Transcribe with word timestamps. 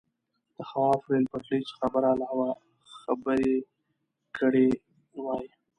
د 0.55 0.57
خواف 0.69 1.01
ریل 1.11 1.25
پټلۍ 1.31 1.61
څخه 1.69 1.85
برعلاوه 1.93 2.49
خبرې 2.97 3.55
کړې 4.37 4.67
وای. 5.23 5.45